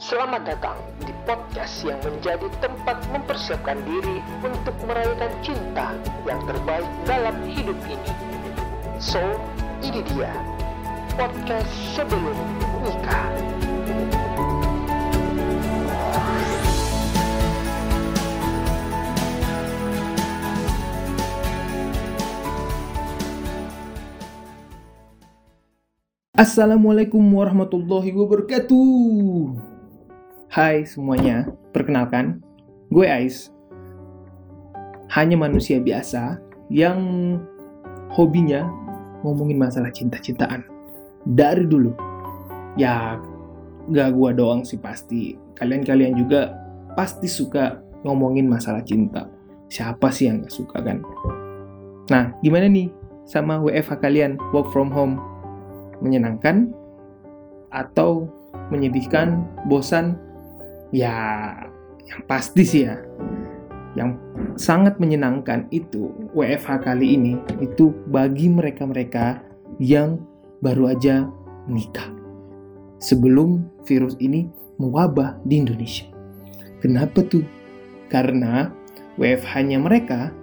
[0.00, 5.92] Selamat datang di podcast yang menjadi tempat mempersiapkan diri untuk merayakan cinta
[6.24, 8.12] yang terbaik dalam hidup ini.
[8.96, 9.20] So,
[9.84, 10.32] ini dia
[11.20, 12.32] podcast sebelum
[12.80, 13.28] nikah.
[26.40, 29.79] Assalamualaikum warahmatullahi wabarakatuh.
[30.50, 32.42] Hai semuanya, perkenalkan,
[32.90, 33.54] gue Ais.
[35.14, 36.98] Hanya manusia biasa yang
[38.10, 38.66] hobinya
[39.22, 40.66] ngomongin masalah cinta-cintaan
[41.22, 41.94] dari dulu.
[42.74, 43.22] Ya,
[43.94, 45.38] gak gue doang sih pasti.
[45.54, 46.50] Kalian-kalian juga
[46.98, 49.30] pasti suka ngomongin masalah cinta.
[49.70, 50.98] Siapa sih yang gak suka kan?
[52.10, 52.90] Nah, gimana nih
[53.22, 55.22] sama WFH kalian, work from home?
[56.02, 56.74] menyenangkan
[57.70, 58.26] atau
[58.74, 60.29] menyedihkan, bosan?
[60.90, 61.14] Ya,
[62.06, 62.98] yang pasti sih ya.
[63.94, 64.18] Yang
[64.58, 69.42] sangat menyenangkan itu WFH kali ini itu bagi mereka-mereka
[69.82, 70.22] yang
[70.62, 71.26] baru aja
[71.66, 72.06] menikah.
[73.00, 74.46] Sebelum virus ini
[74.78, 76.06] mewabah di Indonesia.
[76.80, 77.44] Kenapa tuh?
[78.10, 78.74] Karena
[79.20, 80.34] WFH-nya mereka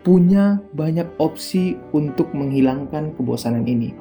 [0.00, 3.92] punya banyak opsi untuk menghilangkan kebosanan ini.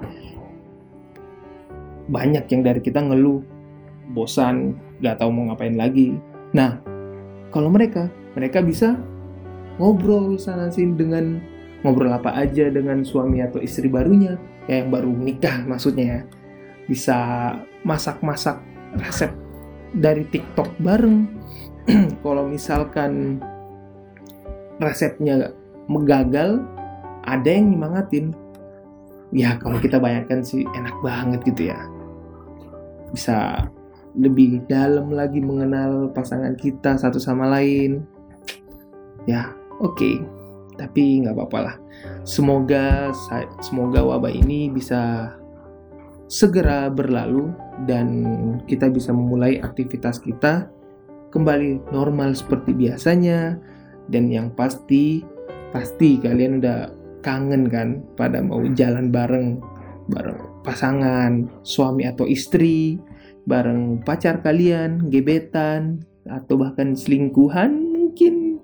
[2.07, 3.43] Banyak yang dari kita ngeluh,
[4.11, 6.17] bosan, gak tahu mau ngapain lagi.
[6.53, 6.81] Nah,
[7.53, 8.97] kalau mereka, mereka bisa
[9.77, 11.39] ngobrol sana sini dengan
[11.85, 14.35] ngobrol apa aja dengan suami atau istri barunya,
[14.67, 16.21] ya yang baru nikah maksudnya ya.
[16.89, 17.17] Bisa
[17.85, 18.59] masak-masak
[18.97, 19.31] resep
[19.93, 21.39] dari TikTok bareng.
[22.25, 23.41] kalau misalkan
[24.79, 25.51] resepnya
[25.89, 26.61] menggagal
[27.25, 28.31] ada yang nyemangatin
[29.35, 31.79] ya kalau kita bayangkan sih enak banget gitu ya
[33.13, 33.67] bisa
[34.17, 38.05] lebih dalam lagi mengenal pasangan kita satu sama lain.
[39.29, 39.95] Ya oke.
[39.97, 40.17] Okay.
[40.79, 41.75] tapi nggak apa-apa lah.
[42.23, 43.11] Semoga
[43.59, 45.27] semoga wabah ini bisa
[46.31, 47.51] segera berlalu
[47.83, 48.07] dan
[48.63, 50.71] kita bisa memulai aktivitas kita
[51.35, 53.59] kembali normal seperti biasanya.
[54.07, 55.19] Dan yang pasti
[55.75, 56.95] pasti kalian udah
[57.27, 59.59] kangen kan pada mau jalan bareng
[60.07, 62.97] bareng pasangan suami atau istri
[63.47, 68.59] bareng pacar kalian gebetan atau bahkan selingkuhan mungkin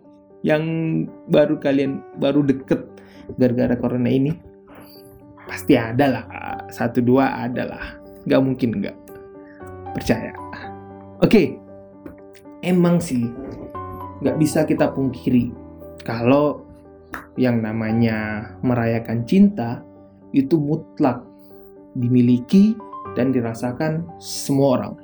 [0.46, 0.63] yang
[1.31, 2.86] baru kalian baru deket
[3.40, 4.36] gara-gara corona ini.
[5.46, 6.25] Pasti ada lah
[6.74, 7.86] satu dua ada lah.
[8.25, 8.97] Nggak mungkin nggak.
[9.94, 10.34] Percaya.
[11.22, 11.57] Oke.
[12.66, 13.30] Emang sih
[14.25, 15.53] nggak bisa kita pungkiri
[16.02, 16.66] kalau
[17.38, 19.84] yang namanya merayakan cinta
[20.31, 21.22] itu mutlak
[21.96, 22.75] dimiliki
[23.16, 24.96] dan dirasakan semua orang.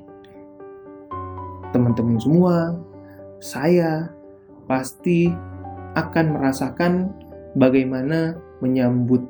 [1.71, 2.75] Teman-teman semua,
[3.39, 4.11] saya
[4.67, 5.31] pasti
[5.95, 7.11] akan merasakan
[7.55, 9.23] bagaimana menyambut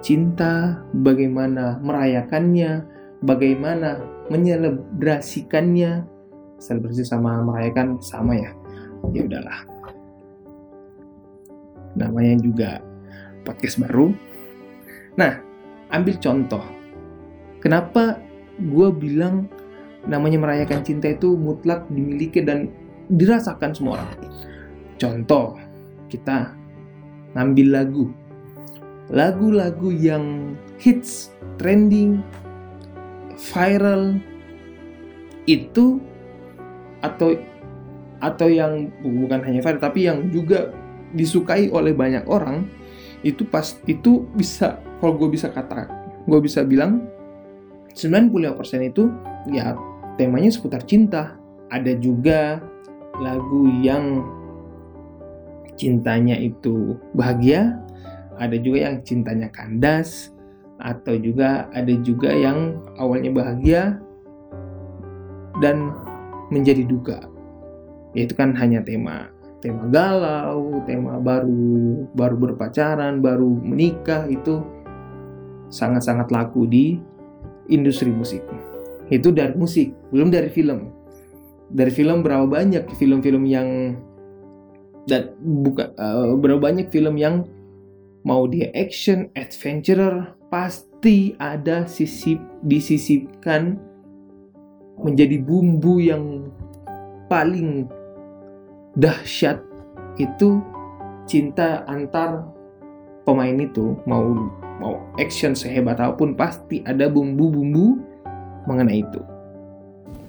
[0.00, 2.86] cinta, bagaimana merayakannya,
[3.26, 6.06] bagaimana menyelebrasikannya.
[6.56, 8.50] Selebrasi sama merayakan sama ya.
[9.12, 9.76] Ya udahlah
[11.96, 12.70] namanya juga
[13.42, 14.12] podcast baru.
[15.16, 15.40] Nah,
[15.90, 16.75] ambil contoh.
[17.66, 18.22] Kenapa
[18.62, 19.50] gue bilang
[20.06, 22.70] namanya merayakan cinta itu mutlak dimiliki dan
[23.10, 24.30] dirasakan semua orang.
[25.02, 25.58] Contoh,
[26.06, 26.54] kita
[27.34, 28.06] ngambil lagu.
[29.10, 32.22] Lagu-lagu yang hits, trending,
[33.34, 34.22] viral
[35.50, 35.98] itu
[37.02, 37.34] atau
[38.22, 40.70] atau yang bukan hanya viral tapi yang juga
[41.18, 42.70] disukai oleh banyak orang
[43.26, 45.90] itu pas itu bisa kalau gue bisa kata
[46.30, 47.15] gue bisa bilang
[47.96, 49.08] 95% itu
[49.50, 49.72] ya
[50.20, 51.34] temanya seputar cinta.
[51.72, 52.62] Ada juga
[53.18, 54.22] lagu yang
[55.74, 57.74] cintanya itu bahagia
[58.36, 60.32] ada juga yang cintanya kandas
[60.76, 63.82] atau juga ada juga yang awalnya bahagia
[65.64, 65.92] dan
[66.52, 67.18] menjadi duka.
[68.12, 69.32] Yaitu kan hanya tema
[69.64, 74.60] tema galau, tema baru baru berpacaran, baru menikah itu
[75.72, 77.00] sangat-sangat laku di
[77.70, 78.42] industri musik.
[79.08, 80.90] Itu dari musik, belum dari film.
[81.70, 83.98] Dari film berapa banyak film-film yang
[85.06, 87.46] dan buka uh, berapa banyak film yang
[88.26, 93.78] mau dia action, adventurer, pasti ada sisip disisipkan
[94.98, 96.50] menjadi bumbu yang
[97.30, 97.86] paling
[98.98, 99.62] dahsyat
[100.18, 100.58] itu
[101.28, 102.48] cinta antar
[103.26, 104.24] pemain itu mau
[104.76, 108.00] mau action sehebat apa pun pasti ada bumbu-bumbu
[108.66, 109.22] mengenai itu.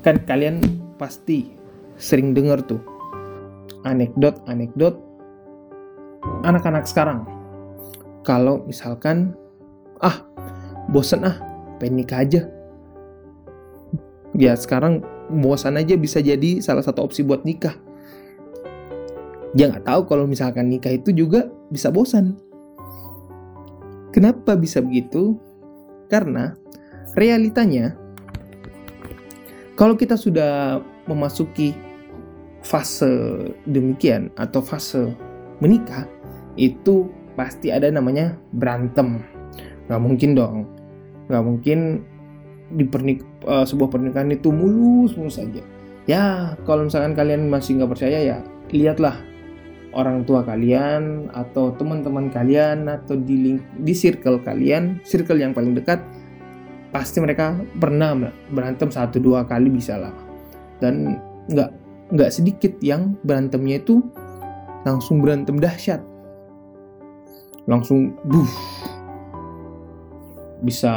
[0.05, 0.63] kan kalian
[0.95, 1.51] pasti
[1.99, 2.79] sering dengar tuh
[3.83, 4.95] anekdot-anekdot
[6.43, 7.27] anak-anak sekarang.
[8.23, 9.35] Kalau misalkan
[10.03, 10.23] ah
[10.91, 11.39] bosen ah
[11.79, 12.41] pengen nikah aja.
[14.35, 15.01] Ya sekarang
[15.31, 17.75] bosan aja bisa jadi salah satu opsi buat nikah.
[19.55, 22.46] Dia nggak tahu kalau misalkan nikah itu juga bisa bosan.
[24.17, 25.37] Kenapa bisa begitu?
[26.09, 26.57] Karena
[27.13, 27.93] realitanya
[29.77, 31.77] kalau kita sudah memasuki
[32.65, 33.05] fase
[33.69, 35.13] demikian atau fase
[35.61, 36.09] menikah
[36.57, 37.05] itu
[37.37, 39.21] pasti ada namanya berantem.
[39.85, 40.65] Nggak mungkin dong.
[41.29, 41.79] Nggak mungkin
[42.73, 45.61] di pernik uh, sebuah pernikahan itu mulus mulus saja.
[46.09, 48.37] Ya kalau misalkan kalian masih nggak percaya ya
[48.73, 49.26] lihatlah
[49.97, 55.73] orang tua kalian atau teman-teman kalian atau di link di circle kalian circle yang paling
[55.73, 55.97] dekat
[56.93, 58.13] pasti mereka pernah
[58.53, 60.13] berantem satu dua kali bisa lah.
[60.77, 61.17] Dan
[61.49, 61.69] nggak
[62.13, 64.05] nggak sedikit yang berantemnya itu
[64.85, 65.99] langsung berantem dahsyat.
[67.67, 68.47] Langsung buh
[70.63, 70.93] bisa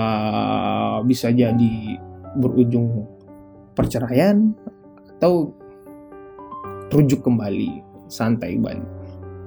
[1.05, 1.99] bisa jadi
[2.38, 3.08] berujung
[3.75, 4.55] perceraian
[5.19, 5.52] atau
[6.94, 8.84] rujuk kembali santai kembali.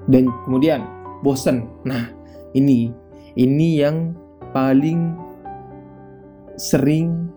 [0.09, 0.81] Dan kemudian
[1.21, 1.69] bosen.
[1.85, 2.09] Nah
[2.55, 2.89] ini
[3.35, 4.15] ini yang
[4.55, 5.15] paling
[6.55, 7.27] sering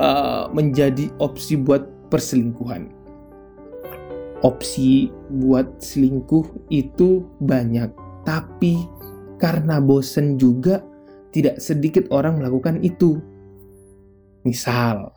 [0.00, 2.88] uh, menjadi opsi buat perselingkuhan.
[4.46, 5.10] Opsi
[5.42, 7.90] buat selingkuh itu banyak.
[8.22, 8.78] Tapi
[9.42, 10.82] karena bosen juga
[11.34, 13.18] tidak sedikit orang melakukan itu.
[14.46, 15.10] Misal,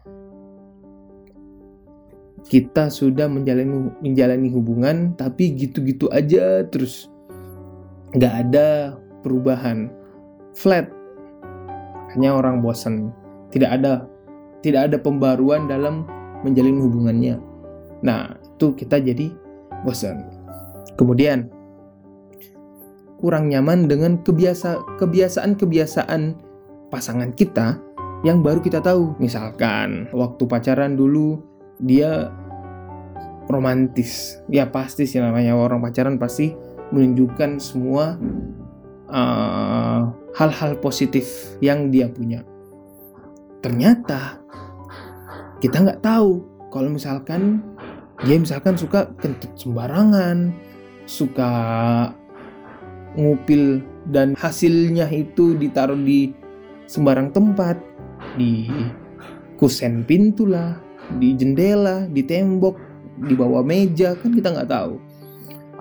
[2.47, 7.11] kita sudah menjalani menjalani hubungan tapi gitu-gitu aja terus
[8.17, 9.91] nggak ada perubahan.
[10.51, 10.89] Flat.
[12.11, 13.15] Hanya orang bosan
[13.55, 14.03] tidak ada
[14.59, 16.03] tidak ada pembaruan dalam
[16.43, 17.39] menjalin hubungannya.
[18.03, 19.31] Nah itu kita jadi
[19.81, 20.41] bosan
[20.99, 21.49] kemudian
[23.21, 26.21] kurang nyaman dengan kebiasa kebiasaan-kebiasaan
[26.89, 27.77] pasangan kita
[28.21, 29.17] yang baru kita tahu.
[29.17, 31.41] Misalkan waktu pacaran dulu
[31.81, 32.29] dia
[33.49, 34.39] romantis.
[34.47, 36.53] Ya pasti sih namanya orang pacaran pasti
[36.93, 38.15] menunjukkan semua
[39.09, 40.01] uh,
[40.37, 42.45] hal-hal uh, positif yang dia punya.
[43.59, 44.39] Ternyata
[45.61, 47.61] kita nggak tahu kalau misalkan
[48.21, 50.53] dia misalkan suka kentut sembarangan,
[51.09, 51.51] suka
[53.17, 56.31] ngupil dan hasilnya itu ditaruh di
[56.87, 57.77] sembarang tempat
[58.39, 58.67] di
[59.59, 62.77] kusen pintu lah di jendela di tembok
[63.27, 64.95] di bawah meja kan kita nggak tahu.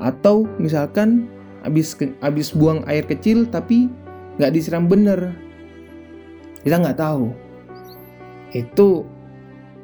[0.01, 1.29] Atau misalkan
[1.61, 1.93] habis
[2.25, 3.89] habis buang air kecil tapi
[4.41, 5.37] nggak disiram bener.
[6.65, 7.33] Kita nggak tahu.
[8.53, 9.05] Itu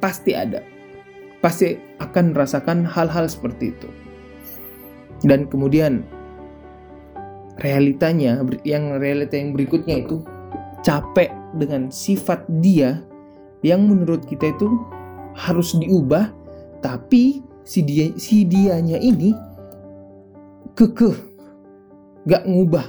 [0.00, 0.60] pasti ada.
[1.40, 3.88] Pasti akan merasakan hal-hal seperti itu.
[5.25, 6.04] Dan kemudian
[7.64, 10.20] realitanya yang realita yang berikutnya itu
[10.84, 13.00] capek dengan sifat dia
[13.64, 14.69] yang menurut kita itu
[15.37, 16.33] harus diubah
[16.81, 19.37] tapi si dia si dianya ini
[20.77, 21.17] kekeh
[22.27, 22.87] gak ngubah.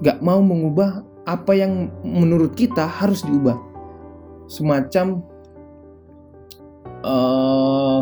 [0.00, 3.56] Gak mau mengubah apa yang menurut kita harus diubah.
[4.46, 5.24] Semacam
[7.02, 8.00] uh,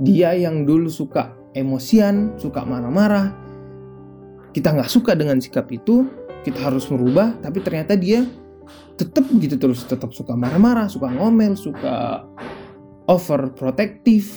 [0.00, 3.34] dia yang dulu suka emosian suka marah-marah.
[4.52, 6.04] Kita nggak suka dengan sikap itu
[6.44, 8.26] kita harus merubah tapi ternyata dia
[8.96, 12.26] tetap begitu terus tetap suka marah-marah suka ngomel suka
[13.10, 14.28] overprotective.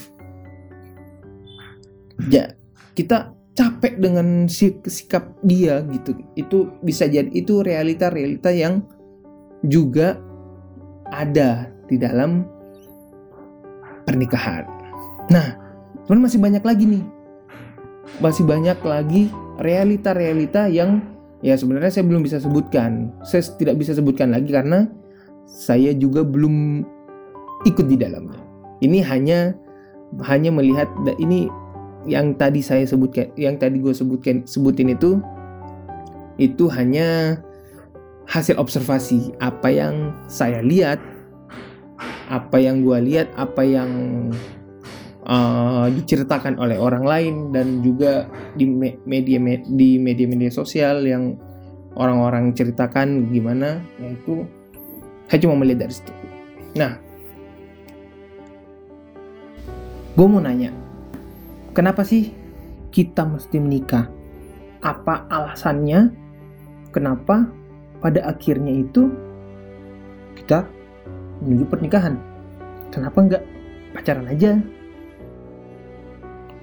[2.31, 2.55] Ya
[2.95, 6.15] kita capek dengan sikap dia gitu.
[6.35, 8.83] Itu bisa jadi itu realita-realita yang
[9.65, 10.19] juga
[11.11, 12.43] ada di dalam
[14.03, 14.65] pernikahan.
[15.31, 15.47] Nah
[16.05, 17.05] teman masih banyak lagi nih.
[18.21, 21.14] Masih banyak lagi realita-realita yang
[21.45, 23.13] ya sebenarnya saya belum bisa sebutkan.
[23.21, 24.89] Saya tidak bisa sebutkan lagi karena
[25.45, 26.81] saya juga belum
[27.69, 28.41] ikut di dalamnya.
[28.81, 29.53] Ini hanya
[30.25, 30.89] hanya melihat
[31.21, 31.45] ini
[32.09, 35.21] yang tadi saya sebutkan, yang tadi gue sebutkan sebutin itu
[36.41, 37.39] itu hanya
[38.25, 40.97] hasil observasi apa yang saya lihat,
[42.27, 43.89] apa yang gue lihat, apa yang
[45.25, 48.65] uh, diceritakan oleh orang lain dan juga di
[49.05, 51.37] media di media-media sosial yang
[51.95, 54.45] orang-orang ceritakan gimana yaitu
[55.25, 56.13] saya cuma melihat dari situ.
[56.77, 56.93] Nah,
[60.13, 60.69] gue mau nanya,
[61.73, 62.29] kenapa sih
[62.93, 64.05] kita mesti menikah?
[64.85, 66.13] Apa alasannya?
[66.93, 67.49] Kenapa
[67.99, 69.09] pada akhirnya itu
[70.37, 70.67] kita
[71.41, 72.15] menuju pernikahan.
[72.93, 73.43] Kenapa nggak
[73.97, 74.61] pacaran aja?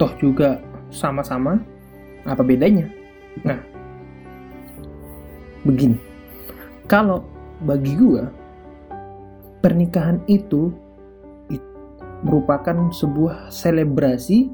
[0.03, 0.59] Toh juga
[0.91, 1.63] sama-sama,
[2.27, 2.91] apa bedanya?
[3.47, 3.63] Nah,
[5.63, 5.95] begini.
[6.91, 7.23] Kalau
[7.63, 8.27] bagi gua
[9.63, 10.75] pernikahan itu
[12.27, 14.51] merupakan sebuah selebrasi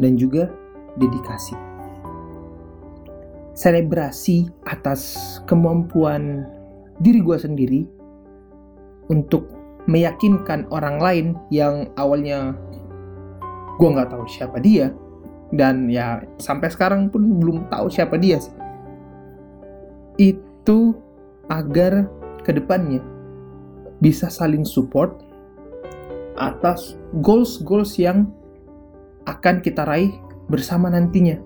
[0.00, 0.48] dan juga
[0.96, 1.52] dedikasi.
[3.52, 6.48] Selebrasi atas kemampuan
[7.04, 7.84] diri gue sendiri
[9.12, 9.52] untuk
[9.84, 12.56] meyakinkan orang lain yang awalnya
[13.78, 14.90] gue nggak tahu siapa dia
[15.54, 18.52] dan ya sampai sekarang pun belum tahu siapa dia sih.
[20.18, 20.98] Itu
[21.48, 22.10] agar
[22.44, 23.00] ke depannya
[24.02, 25.22] bisa saling support
[26.38, 28.28] atas goals-goals yang
[29.24, 30.12] akan kita raih
[30.50, 31.38] bersama nantinya.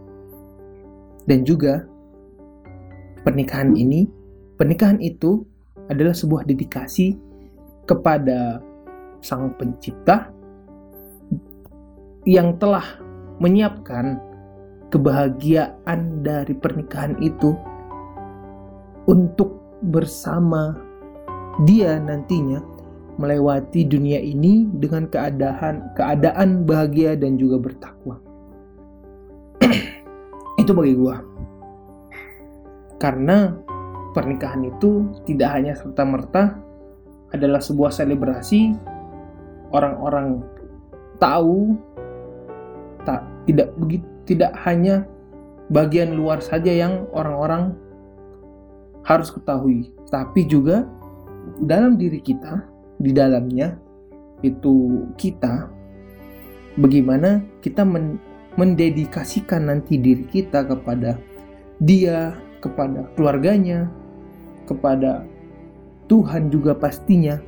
[1.22, 1.86] Dan juga
[3.22, 4.10] pernikahan ini,
[4.58, 5.46] pernikahan itu
[5.86, 7.14] adalah sebuah dedikasi
[7.86, 8.58] kepada
[9.22, 10.41] Sang Pencipta
[12.22, 12.84] yang telah
[13.42, 14.20] menyiapkan
[14.92, 17.56] kebahagiaan dari pernikahan itu
[19.08, 20.78] untuk bersama
[21.66, 22.62] dia nantinya
[23.18, 28.16] melewati dunia ini dengan keadaan keadaan bahagia dan juga bertakwa.
[30.62, 31.20] itu bagi gua.
[32.96, 33.50] Karena
[34.14, 36.56] pernikahan itu tidak hanya serta-merta
[37.34, 38.76] adalah sebuah selebrasi
[39.72, 40.44] orang-orang
[41.18, 41.74] tahu
[43.48, 45.04] tidak begitu tidak hanya
[45.72, 47.74] bagian luar saja yang orang-orang
[49.02, 50.86] harus ketahui, tapi juga
[51.58, 52.62] dalam diri kita
[53.02, 53.74] di dalamnya
[54.46, 55.70] itu kita
[56.78, 58.18] bagaimana kita men
[58.52, 61.16] mendedikasikan nanti diri kita kepada
[61.80, 63.88] dia, kepada keluarganya,
[64.68, 65.24] kepada
[66.04, 67.40] Tuhan juga pastinya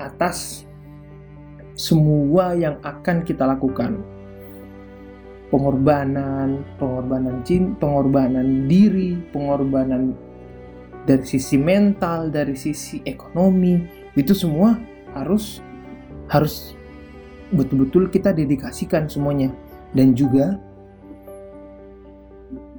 [0.00, 0.64] atas
[1.76, 4.00] semua yang akan kita lakukan.
[5.54, 10.18] Pengorbanan, pengorbanan cinta, pengorbanan diri, pengorbanan
[11.06, 13.78] dari sisi mental, dari sisi ekonomi,
[14.18, 14.74] itu semua
[15.14, 15.62] harus
[16.26, 16.74] harus
[17.54, 19.54] betul-betul kita dedikasikan semuanya.
[19.94, 20.58] Dan juga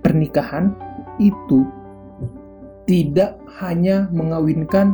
[0.03, 0.75] pernikahan
[1.15, 1.63] itu
[2.83, 4.91] tidak hanya mengawinkan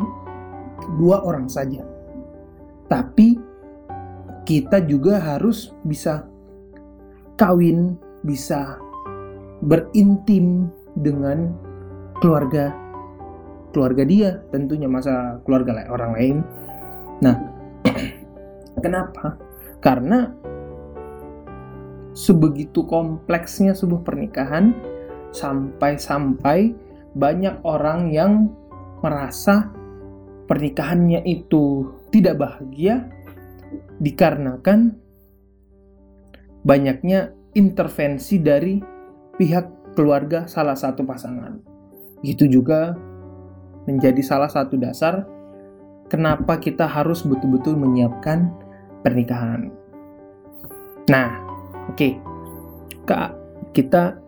[1.02, 1.82] dua orang saja
[2.92, 3.40] tapi
[4.44, 6.28] kita juga harus bisa
[7.42, 8.78] kawin bisa
[9.66, 11.58] berintim dengan
[12.22, 12.70] keluarga
[13.74, 16.38] keluarga dia tentunya masa keluarga orang lain.
[17.26, 17.36] Nah
[18.86, 19.42] kenapa?
[19.82, 20.30] Karena
[22.14, 24.78] sebegitu kompleksnya sebuah pernikahan
[25.34, 26.78] sampai-sampai
[27.18, 28.54] banyak orang yang
[29.02, 29.72] merasa
[30.46, 33.08] pernikahannya itu tidak bahagia
[33.98, 35.00] dikarenakan
[36.62, 38.80] banyaknya intervensi dari
[39.36, 41.60] pihak keluarga salah satu pasangan.
[42.22, 42.96] Itu juga
[43.90, 45.26] menjadi salah satu dasar
[46.08, 48.54] kenapa kita harus betul-betul menyiapkan
[49.02, 49.74] pernikahan.
[51.10, 51.30] Nah,
[51.90, 51.98] oke.
[51.98, 52.14] Okay.
[53.10, 53.34] Kak,
[53.74, 54.22] kita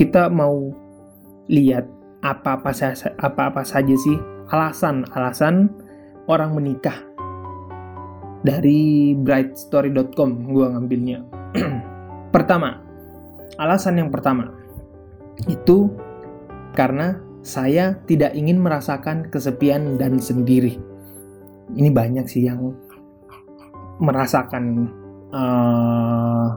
[0.00, 0.72] kita mau
[1.52, 1.84] lihat
[2.24, 2.72] apa-apa
[3.20, 4.18] apa-apa saja sih
[4.50, 5.70] alasan-alasan
[6.26, 7.05] orang menikah
[8.46, 11.26] dari brightstory.com gua ngambilnya.
[12.34, 12.78] pertama,
[13.58, 14.54] alasan yang pertama
[15.50, 15.90] itu
[16.78, 20.78] karena saya tidak ingin merasakan kesepian dan sendiri.
[21.74, 22.70] Ini banyak sih yang
[23.98, 24.90] merasakan
[25.34, 26.48] uh,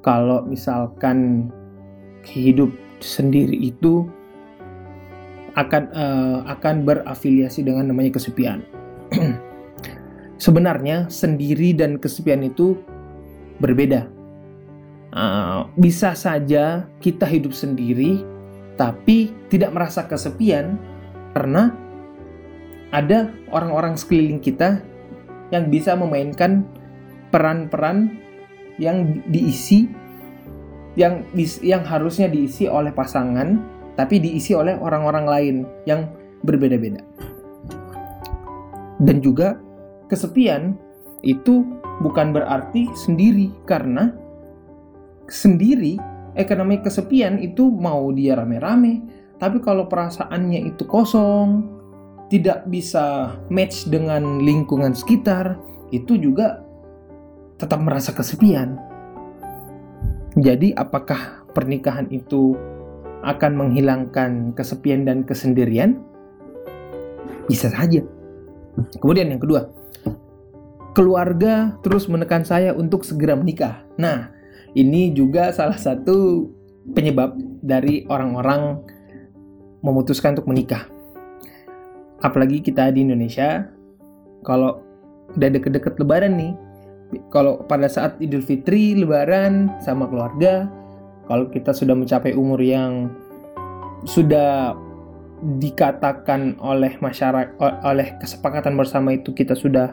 [0.00, 1.48] kalau misalkan
[2.24, 2.72] hidup
[3.04, 4.08] sendiri itu
[5.54, 8.64] akan uh, akan berafiliasi dengan namanya kesepian.
[10.44, 12.76] Sebenarnya sendiri dan kesepian itu
[13.64, 14.12] berbeda.
[15.14, 18.20] Uh, bisa saja kita hidup sendiri
[18.76, 20.76] tapi tidak merasa kesepian
[21.32, 21.72] karena
[22.92, 24.84] ada orang-orang sekeliling kita
[25.48, 26.68] yang bisa memainkan
[27.32, 28.20] peran-peran
[28.76, 29.88] yang diisi
[30.98, 31.24] yang
[31.64, 33.64] yang harusnya diisi oleh pasangan
[33.96, 35.56] tapi diisi oleh orang-orang lain
[35.88, 36.04] yang
[36.44, 37.00] berbeda-beda.
[39.00, 39.63] Dan juga
[40.14, 40.78] kesepian
[41.26, 41.66] itu
[41.98, 44.14] bukan berarti sendiri karena
[45.26, 45.98] sendiri
[46.38, 49.02] ekonomi kesepian itu mau dia rame-rame,
[49.38, 51.66] tapi kalau perasaannya itu kosong,
[52.28, 55.58] tidak bisa match dengan lingkungan sekitar,
[55.94, 56.62] itu juga
[57.58, 58.76] tetap merasa kesepian.
[60.34, 62.58] Jadi apakah pernikahan itu
[63.22, 66.02] akan menghilangkan kesepian dan kesendirian?
[67.46, 68.02] Bisa saja.
[68.98, 69.70] Kemudian yang kedua,
[70.94, 73.82] keluarga terus menekan saya untuk segera menikah.
[73.98, 74.30] Nah,
[74.78, 76.48] ini juga salah satu
[76.94, 78.78] penyebab dari orang-orang
[79.82, 80.86] memutuskan untuk menikah.
[82.22, 83.68] Apalagi kita di Indonesia,
[84.46, 84.80] kalau
[85.34, 86.52] udah deket-deket lebaran nih,
[87.28, 90.70] kalau pada saat Idul Fitri, lebaran sama keluarga,
[91.28, 93.12] kalau kita sudah mencapai umur yang
[94.04, 94.76] sudah
[95.44, 99.92] dikatakan oleh masyarakat oleh kesepakatan bersama itu kita sudah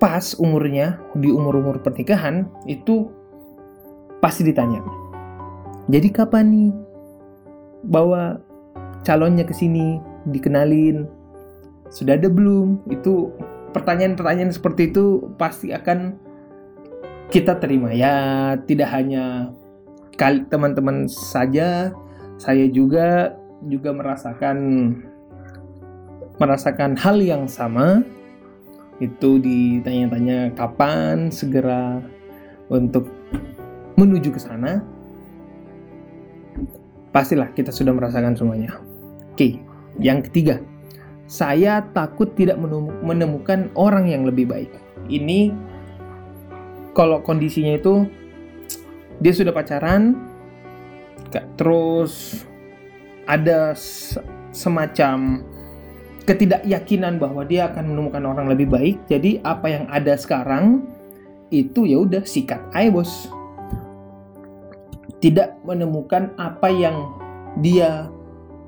[0.00, 3.12] pas umurnya di umur-umur pernikahan itu
[4.24, 4.80] pasti ditanya.
[5.92, 6.70] Jadi kapan nih
[7.84, 8.40] bawa
[9.04, 11.04] calonnya ke sini dikenalin?
[11.92, 12.88] Sudah ada belum?
[12.88, 13.32] Itu
[13.76, 16.16] pertanyaan-pertanyaan seperti itu pasti akan
[17.28, 19.52] kita terima ya, tidak hanya
[20.16, 21.92] kali teman-teman saja,
[22.40, 23.36] saya juga
[23.66, 24.58] juga merasakan
[26.38, 28.06] merasakan hal yang sama.
[28.98, 32.02] Itu ditanya-tanya kapan segera
[32.70, 33.10] untuk
[33.98, 34.82] menuju ke sana.
[37.10, 38.78] Pastilah kita sudah merasakan semuanya.
[39.34, 39.58] Oke
[39.98, 40.62] yang ketiga.
[41.28, 42.56] Saya takut tidak
[43.04, 44.72] menemukan orang yang lebih baik.
[45.12, 45.52] Ini
[46.96, 48.08] kalau kondisinya itu
[49.20, 50.16] dia sudah pacaran
[51.60, 52.47] terus
[53.28, 53.76] ada
[54.50, 55.44] semacam
[56.24, 58.96] ketidakyakinan bahwa dia akan menemukan orang lebih baik.
[59.08, 60.88] Jadi apa yang ada sekarang
[61.52, 63.28] itu ya udah sikat aja bos.
[65.20, 67.16] Tidak menemukan apa yang
[67.60, 68.08] dia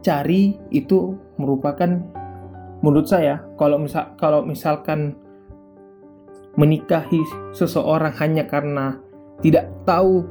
[0.00, 2.00] cari itu merupakan
[2.80, 5.16] menurut saya kalau misal kalau misalkan
[6.56, 7.20] menikahi
[7.52, 8.98] seseorang hanya karena
[9.44, 10.26] tidak tahu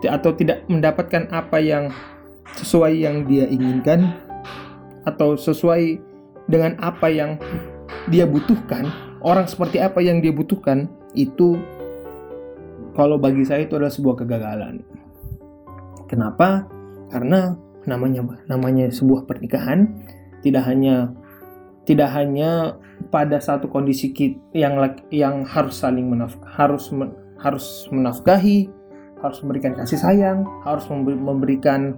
[0.00, 1.92] atau tidak mendapatkan apa yang
[2.58, 4.16] sesuai yang dia inginkan
[5.06, 6.00] atau sesuai
[6.50, 7.38] dengan apa yang
[8.10, 8.90] dia butuhkan,
[9.22, 11.58] orang seperti apa yang dia butuhkan itu
[12.94, 14.82] kalau bagi saya itu adalah sebuah kegagalan.
[16.10, 16.66] Kenapa?
[17.10, 17.54] Karena
[17.86, 19.88] namanya namanya sebuah pernikahan
[20.44, 21.14] tidak hanya
[21.88, 22.76] tidak hanya
[23.08, 24.12] pada satu kondisi
[24.52, 24.76] yang
[25.08, 28.68] yang harus saling menaf, harus men, harus menafkahi,
[29.24, 31.96] harus memberikan kasih sayang, harus memberikan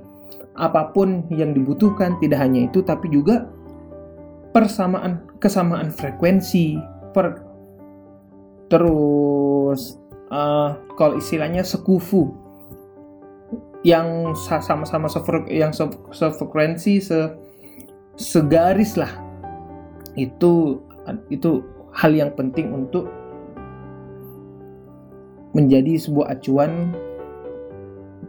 [0.53, 3.49] apa pun yang dibutuhkan tidak hanya itu tapi juga
[4.53, 6.77] persamaan kesamaan frekuensi
[7.17, 7.41] per
[8.69, 9.97] terus
[10.29, 12.33] uh, kalau istilahnya sekufu
[13.83, 15.11] yang sama-sama
[15.49, 15.73] yang
[16.13, 17.33] sefrekuensi se
[18.21, 19.11] segaris lah
[20.15, 20.85] itu
[21.33, 21.65] itu
[21.97, 23.09] hal yang penting untuk
[25.53, 26.97] menjadi sebuah acuan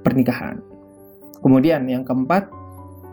[0.03, 0.59] pernikahan.
[1.43, 2.47] Kemudian yang keempat,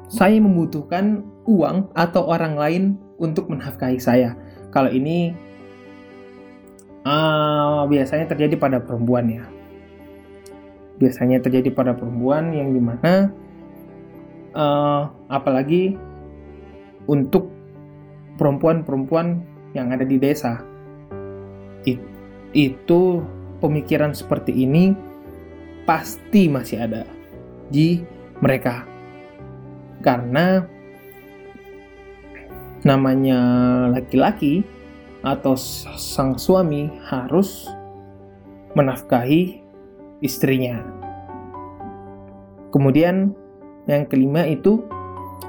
[0.07, 2.85] saya membutuhkan uang atau orang lain
[3.19, 4.39] untuk menafkahi saya.
[4.71, 5.35] Kalau ini
[7.03, 9.45] uh, biasanya terjadi pada perempuan ya.
[11.03, 13.35] Biasanya terjadi pada perempuan yang di mana
[14.55, 15.99] uh, apalagi
[17.11, 17.51] untuk
[18.39, 19.43] perempuan-perempuan
[19.75, 20.63] yang ada di desa.
[21.83, 21.99] It,
[22.53, 23.25] itu
[23.59, 24.93] pemikiran seperti ini
[25.89, 27.03] pasti masih ada
[27.71, 28.85] di mereka.
[30.01, 30.65] Karena
[32.81, 33.41] namanya
[33.93, 34.65] laki-laki
[35.21, 35.53] atau
[36.01, 37.69] sang suami harus
[38.73, 39.61] menafkahi
[40.25, 40.81] istrinya.
[42.73, 43.37] Kemudian
[43.85, 44.81] yang kelima itu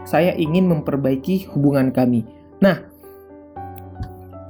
[0.04, 2.25] saya ingin memperbaiki hubungan kami.
[2.60, 2.84] Nah,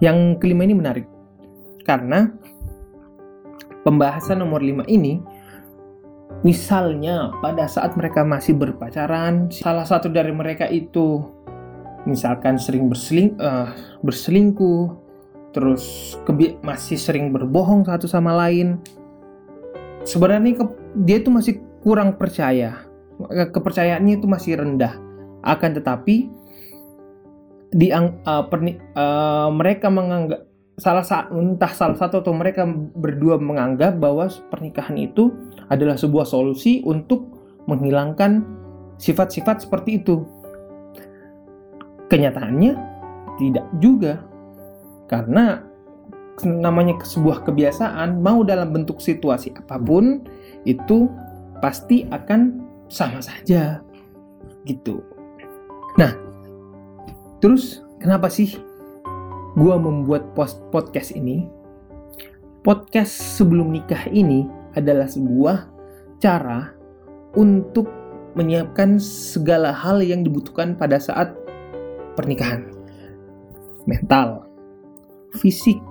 [0.01, 1.06] yang kelima ini menarik
[1.86, 2.32] karena
[3.86, 5.21] pembahasan nomor lima ini
[6.41, 11.21] Misalnya pada saat mereka masih berpacaran, salah satu dari mereka itu
[12.10, 13.69] misalkan sering berseling, uh,
[14.01, 14.89] berselingkuh,
[15.54, 16.17] terus
[16.65, 18.82] masih sering berbohong satu sama lain.
[20.01, 20.65] Sebenarnya
[20.97, 22.89] dia itu masih kurang percaya,
[23.30, 24.97] kepercayaannya itu masih rendah.
[25.45, 26.25] Akan tetapi
[28.25, 28.43] uh,
[28.97, 32.63] uh, mereka menganggap salah entah salah satu atau mereka
[32.95, 35.34] berdua menganggap bahwa pernikahan itu
[35.67, 37.27] adalah sebuah solusi untuk
[37.67, 38.45] menghilangkan
[38.97, 40.23] sifat-sifat seperti itu.
[42.07, 42.73] Kenyataannya
[43.39, 44.23] tidak juga.
[45.12, 45.60] Karena
[46.47, 50.23] namanya sebuah kebiasaan mau dalam bentuk situasi apa pun
[50.63, 51.12] itu
[51.60, 53.84] pasti akan sama saja
[54.65, 55.03] gitu.
[55.99, 56.15] Nah,
[57.43, 58.57] terus kenapa sih
[59.56, 61.44] gue membuat post podcast ini,
[62.64, 64.48] podcast sebelum nikah ini
[64.80, 65.68] adalah sebuah
[66.24, 66.72] cara
[67.36, 67.88] untuk
[68.40, 71.36] menyiapkan segala hal yang dibutuhkan pada saat
[72.16, 72.68] pernikahan.
[73.90, 74.46] mental,
[75.42, 75.82] fisik,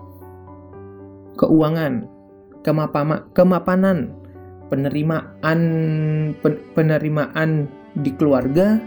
[1.35, 2.07] keuangan,
[2.62, 4.14] kemapama, kemapanan,
[4.70, 5.61] penerimaan
[6.38, 7.66] pen, penerimaan
[7.99, 8.79] di keluarga,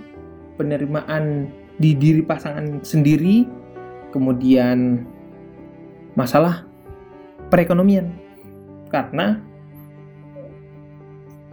[0.56, 1.52] penerimaan
[1.84, 3.44] di diri pasangan sendiri,
[4.14, 5.10] kemudian
[6.14, 6.70] masalah
[7.50, 8.14] perekonomian.
[8.94, 9.42] Karena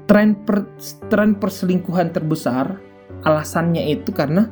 [0.05, 0.69] tren per,
[1.09, 2.77] tren perselingkuhan terbesar
[3.25, 4.51] alasannya itu karena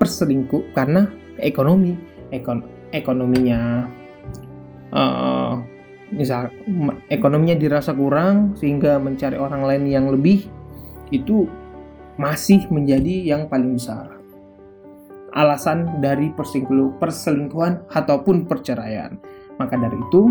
[0.00, 1.06] perselingkuh karena
[1.38, 1.94] ekonomi
[2.32, 3.86] ekon ekonominya
[4.90, 5.60] uh,
[6.14, 6.48] misal
[7.10, 10.46] ekonominya dirasa kurang sehingga mencari orang lain yang lebih
[11.10, 11.46] itu
[12.14, 14.13] masih menjadi yang paling besar
[15.34, 19.18] alasan dari perselingkuhan ataupun perceraian.
[19.58, 20.30] Maka dari itu,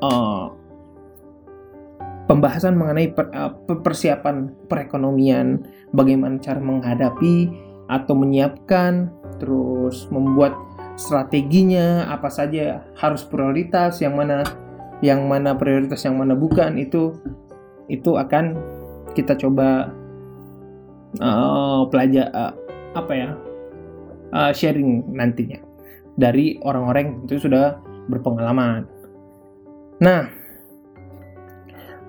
[0.00, 0.48] uh,
[2.24, 3.52] pembahasan mengenai per, uh,
[3.84, 5.60] persiapan perekonomian,
[5.92, 7.52] bagaimana cara menghadapi
[7.92, 10.56] atau menyiapkan, terus membuat
[10.96, 14.40] strateginya apa saja harus prioritas, yang mana
[15.04, 17.12] yang mana prioritas, yang mana bukan itu
[17.92, 18.56] itu akan
[19.12, 19.92] kita coba
[21.20, 22.63] uh, pelajar uh,
[22.94, 23.30] apa ya
[24.34, 25.58] uh, sharing nantinya
[26.14, 28.86] dari orang-orang itu sudah berpengalaman.
[29.98, 30.30] Nah,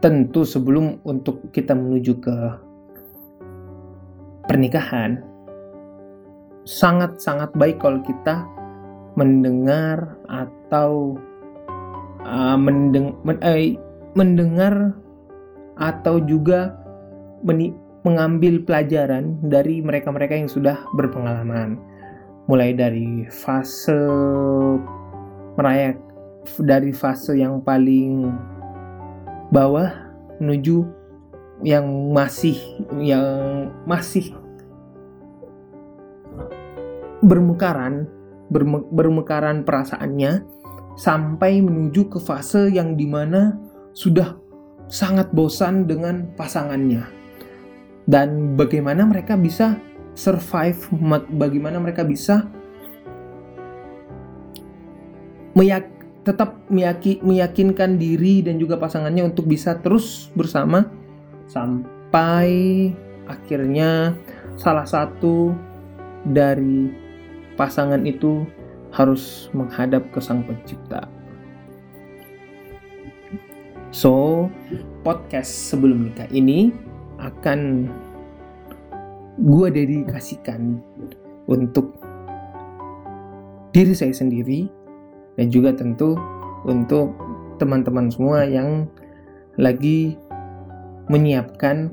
[0.01, 2.37] tentu sebelum untuk kita menuju ke
[4.45, 5.25] pernikahan,
[6.65, 8.45] sangat-sangat baik kalau kita
[9.15, 11.15] mendengar atau
[12.25, 13.79] uh, mendeng men eh,
[14.13, 14.93] mendengar
[15.79, 16.75] atau juga
[18.05, 21.81] mengambil pelajaran dari mereka-mereka yang sudah berpengalaman.
[22.45, 23.97] Mulai dari fase
[25.57, 25.97] merayak
[26.61, 28.29] dari fase yang paling
[29.49, 29.89] bawah
[30.37, 30.85] menuju
[31.65, 32.53] yang masih
[33.01, 33.25] yang
[33.89, 34.29] masih
[37.25, 38.05] bermekaran
[38.53, 40.45] berme, bermekaran perasaannya
[41.01, 43.57] sampai menuju ke fase yang di mana
[43.97, 44.37] sudah
[44.85, 47.14] sangat bosan dengan pasangannya
[48.05, 49.81] dan bagaimana mereka bisa
[50.13, 50.77] survive,
[51.33, 52.45] bagaimana mereka bisa
[55.57, 55.89] meyak
[56.25, 60.89] tetap meyaki meyakinkan diri dan juga pasangannya untuk bisa terus bersama
[61.45, 62.89] sampai
[63.29, 64.17] akhirnya
[64.57, 65.53] salah satu
[66.25, 66.89] dari
[67.53, 68.45] pasangan itu
[68.89, 71.05] harus menghadap ke Sang Pencipta.
[73.93, 74.47] So,
[75.05, 76.73] podcast sebelum nikah ini
[77.19, 77.89] akan
[79.35, 80.79] gue dedikasikan
[81.45, 81.91] untuk
[83.75, 84.71] diri saya sendiri
[85.35, 86.15] dan juga tentu
[86.63, 87.11] untuk
[87.59, 88.87] teman-teman semua yang
[89.59, 90.15] lagi
[91.11, 91.91] menyiapkan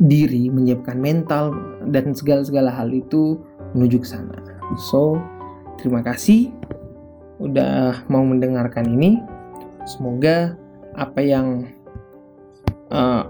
[0.00, 1.52] diri, menyiapkan mental
[1.92, 3.36] dan segala-segala hal itu
[3.76, 4.36] menuju ke sana.
[4.88, 5.20] So,
[5.76, 6.52] terima kasih
[7.40, 9.20] udah mau mendengarkan ini.
[9.84, 10.56] Semoga
[10.96, 11.68] apa yang
[12.90, 13.24] uh,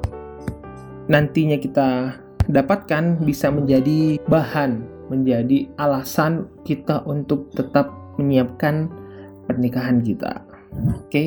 [1.07, 2.19] nantinya kita
[2.51, 8.91] dapatkan bisa menjadi bahan, menjadi alasan kita untuk tetap menyiapkan
[9.47, 10.43] pernikahan kita.
[10.95, 11.27] Oke, okay?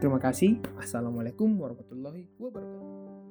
[0.00, 0.60] terima kasih.
[0.76, 3.21] Assalamualaikum warahmatullahi wabarakatuh.